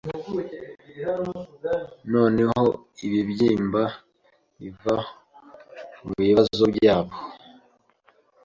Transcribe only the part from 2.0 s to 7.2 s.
Noneho ibibyimba biva mubibazo byabo